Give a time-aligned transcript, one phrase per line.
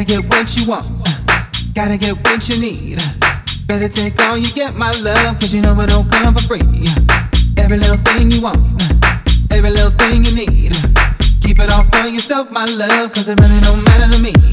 [0.00, 0.86] Gotta get what you want,
[1.74, 3.02] gotta get what you need.
[3.66, 6.86] Better take all you get, my love, cause you know it don't come for free.
[7.58, 8.82] Every little thing you want,
[9.50, 10.72] every little thing you need.
[11.42, 14.49] Keep it all for yourself, my love, cause it really don't matter to me.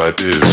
[0.00, 0.49] like this.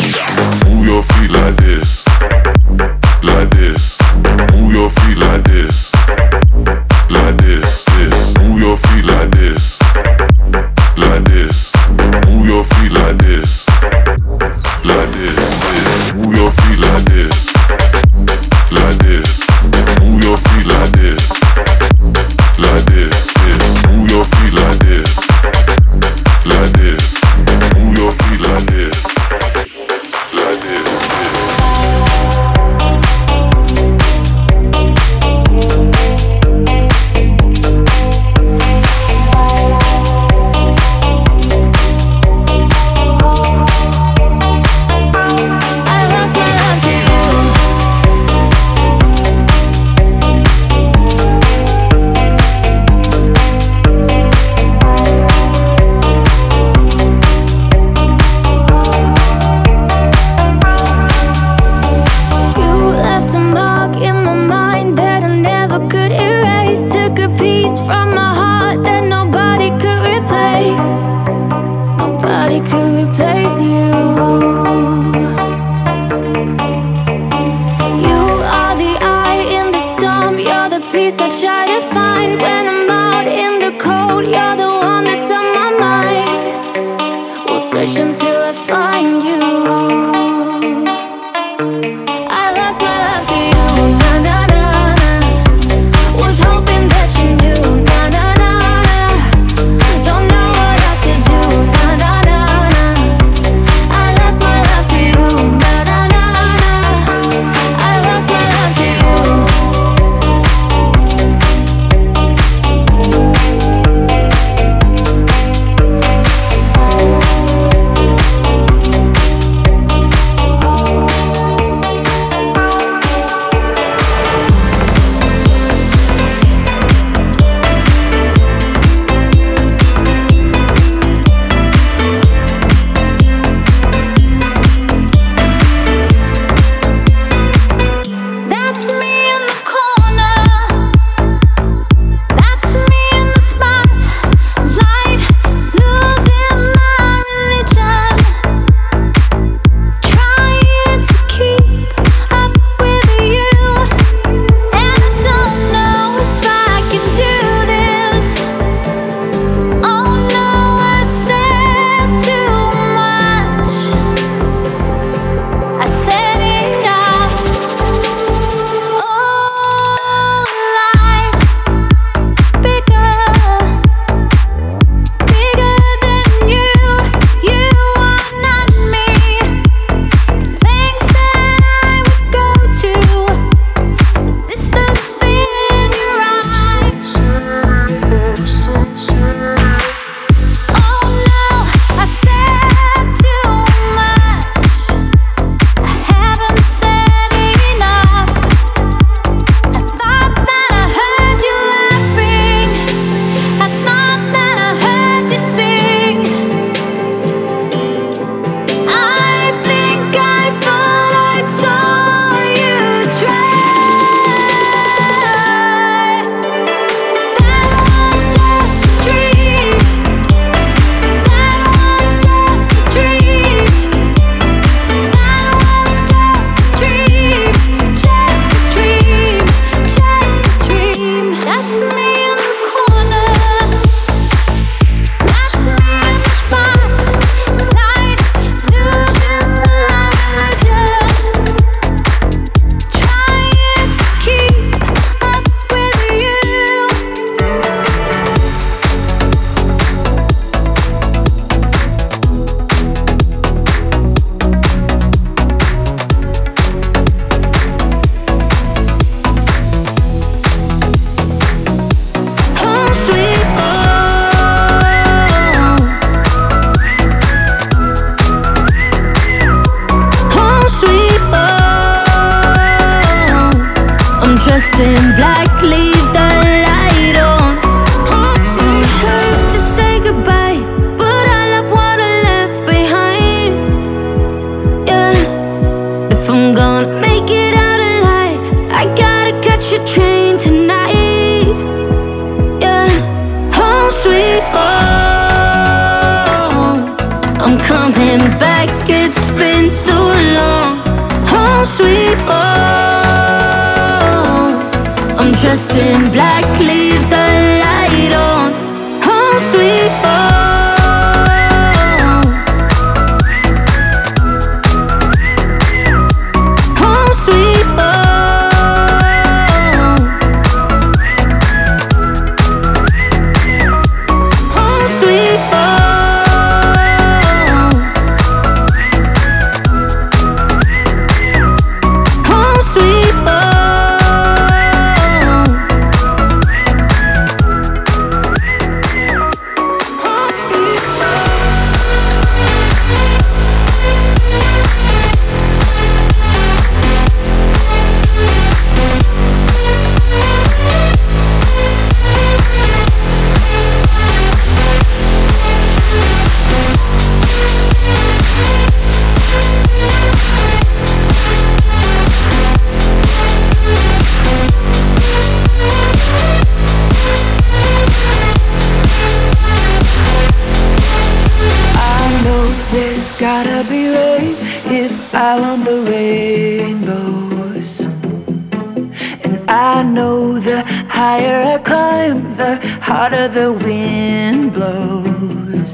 [381.08, 382.52] higher I climb, the
[382.88, 385.74] harder the wind blows.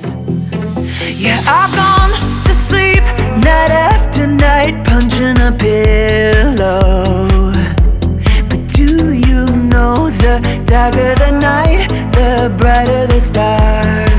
[1.24, 2.14] Yeah, I've gone
[2.48, 3.04] to sleep
[3.48, 7.52] night after night, punching a pillow.
[8.50, 8.90] But do
[9.28, 10.36] you know the
[10.72, 11.82] darker the night,
[12.18, 14.13] the brighter the stars?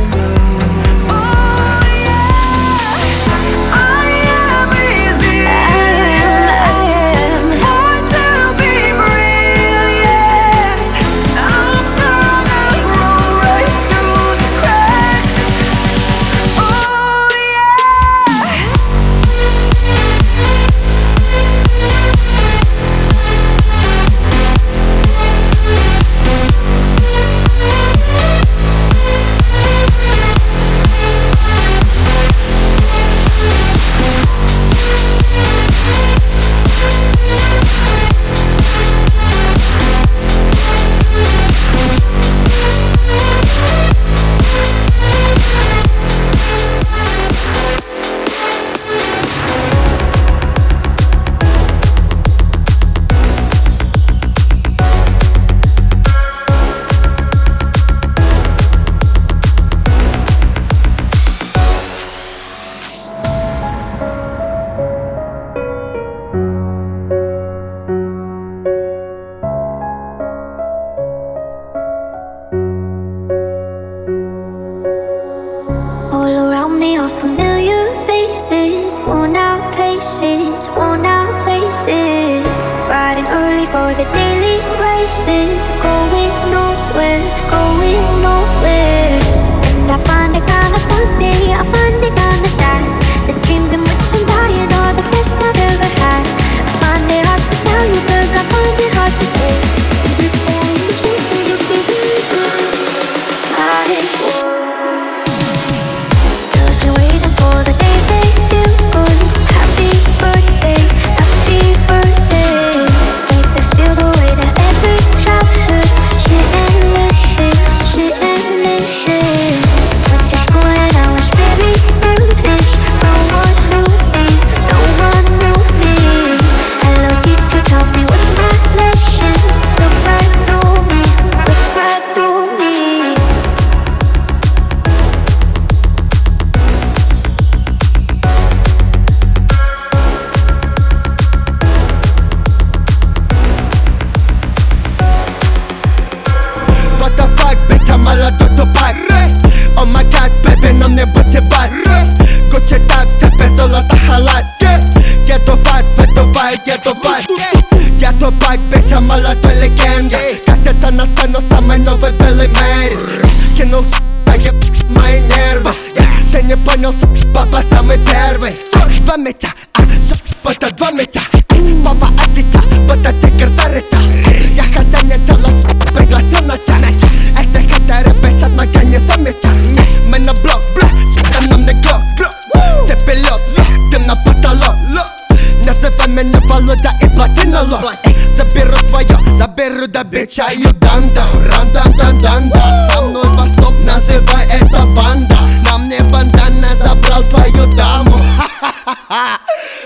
[190.25, 196.75] Zwyczaje danda, ram dam dam danda Со мной Восток, называй это банда На мне бандана
[196.75, 198.19] забрал твою даму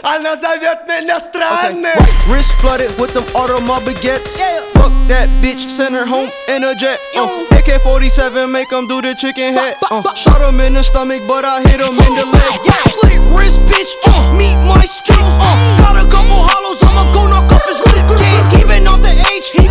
[0.05, 1.99] Она зовет меня странным.
[2.29, 4.39] Wrist flooded with them Audemars baguettes.
[4.75, 6.99] Fuck that bitch, send her home in a jet.
[7.17, 7.27] Uh,
[7.59, 9.75] AK-47 make them do the chicken head.
[9.91, 12.61] Uh, Shot him in the stomach but I hit him in the leg.
[12.65, 12.83] yeah.
[12.87, 15.19] Slit wrist bitch, uh, meet my skill.
[15.19, 18.58] uh, Got a couple hollows, I'ma go knock off his lip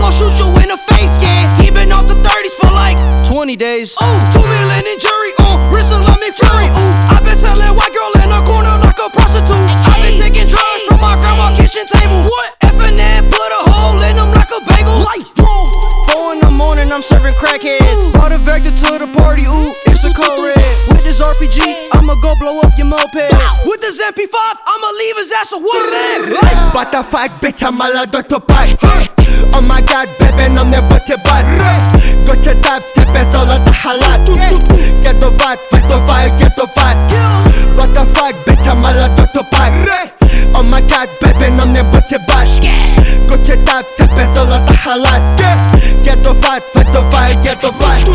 [0.08, 1.20] gon' shoot you in the face.
[1.20, 2.96] Yeah, keeping off the 30s for like
[3.28, 3.96] 20 days.
[4.00, 5.32] Ooh, two million in jury.
[5.44, 6.72] Uh, wrist look like McFlurry.
[6.72, 9.60] Ooh, i been selling white girl in a corner like a prostitute.
[9.92, 12.24] i been taking drugs from my grandma kitchen table.
[12.24, 12.57] What?
[16.88, 18.15] and I'm serving crackheads.
[18.15, 20.72] Bought a vector to the party, ooh, it's a cold red.
[20.88, 23.27] With this RPG, I'ma go blow up your moped.
[23.67, 26.32] With this MP5, I'ma leave his ass a wooden.
[26.72, 28.39] What the fuck, bitch, I'm a la Dr.
[28.39, 28.79] Pipe.
[29.53, 31.46] Oh my god, baby, I'm never nam ne bëtë bat
[32.25, 34.25] Doqe tap, të pezolla the halat
[35.03, 36.98] Get the fight vat, vat, get the vat
[37.75, 39.17] What the fuck, bitch, I'm a lot
[44.88, 45.50] χαλάτε
[46.01, 48.08] Και το φατ, φε το φατ, και το φατ